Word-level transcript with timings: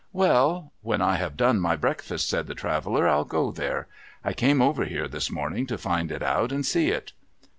'Well! 0.23 0.73
^Vhen 0.83 0.99
I 0.99 1.17
have 1.17 1.37
done 1.37 1.59
my 1.59 1.75
breakfast,' 1.75 2.27
said 2.27 2.47
the 2.47 2.55
Traveller,' 2.55 3.07
I'll 3.07 3.23
go 3.23 3.51
there. 3.51 3.85
I 4.25 4.33
came 4.33 4.59
over 4.59 4.85
here 4.85 5.07
this 5.07 5.29
morning, 5.29 5.67
to 5.67 5.77
find 5.77 6.11
it 6.11 6.23
out 6.23 6.51
and 6.51 6.65
see 6.65 6.89
it.' 6.89 7.11